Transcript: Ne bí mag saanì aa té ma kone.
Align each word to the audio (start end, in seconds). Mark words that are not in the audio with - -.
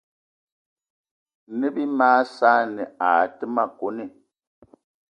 Ne 1.57 1.67
bí 1.75 1.83
mag 1.97 2.19
saanì 2.35 2.83
aa 3.09 3.23
té 3.37 3.45
ma 3.55 3.63
kone. 3.79 4.05